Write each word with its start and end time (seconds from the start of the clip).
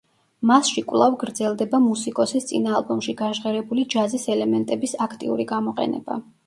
მასში 0.51 0.83
კვლავ 0.91 1.17
გრძელდება 1.23 1.81
მუსიკოსის 1.85 2.49
წინა 2.53 2.73
ალბომში 2.81 3.17
გაჟღერებული 3.23 3.87
ჯაზის 3.97 4.29
ელემენტების 4.39 5.01
აქტიური 5.09 5.49
გამოყენება. 5.57 6.23